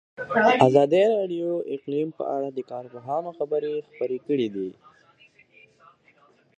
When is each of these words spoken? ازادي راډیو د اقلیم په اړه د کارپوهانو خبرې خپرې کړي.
ازادي 0.67 1.03
راډیو 1.15 1.49
د 1.61 1.65
اقلیم 1.75 2.09
په 2.19 2.23
اړه 2.35 2.47
د 2.51 2.59
کارپوهانو 2.71 3.29
خبرې 3.37 3.73
خپرې 3.87 4.17
کړي. 4.25 4.49